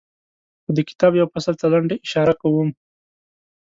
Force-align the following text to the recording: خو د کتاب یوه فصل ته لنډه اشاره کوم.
خو 0.63 0.69
د 0.77 0.79
کتاب 0.89 1.11
یوه 1.15 1.31
فصل 1.33 1.53
ته 1.61 1.65
لنډه 1.73 1.95
اشاره 2.05 2.33
کوم. 2.41 2.69